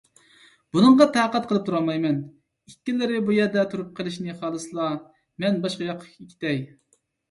بۇنىڭغا 0.77 1.05
تاقەت 1.17 1.45
قىلىپ 1.51 1.67
تۇرالمايمەن، 1.67 2.17
ئىككىلىرى 2.73 3.21
بۇ 3.29 3.37
يەردە 3.39 3.69
تۇرۇپ 3.77 3.95
قېلىشنى 4.03 4.39
خالىسىلا، 4.43 4.93
مەن 5.47 5.65
باشقا 5.69 5.93
ياققا 5.95 6.15
كېتەي! 6.21 6.65